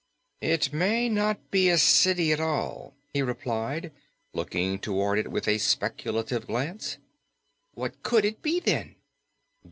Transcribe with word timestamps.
"It 0.41 0.73
may 0.73 1.09
not 1.09 1.51
be 1.51 1.69
a 1.69 1.77
city 1.77 2.33
at 2.33 2.39
all," 2.39 2.95
he 3.13 3.21
replied, 3.21 3.91
looking 4.33 4.79
toward 4.79 5.19
it 5.19 5.29
with 5.29 5.47
a 5.47 5.59
speculative 5.59 6.47
glance. 6.47 6.97
"What 7.75 8.01
COULD 8.01 8.25
it 8.25 8.41
be, 8.41 8.59
then?" 8.59 8.95